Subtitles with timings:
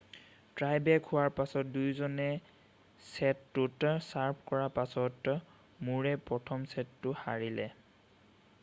[0.59, 2.25] Tai break হোৱাৰ পাছত দুয়োজনে
[3.09, 5.37] ছেটটোত ছাৰ্ভ কৰাৰ পাছতে
[5.91, 7.71] মুৰেই প্ৰথম ছেটটো হাৰিলে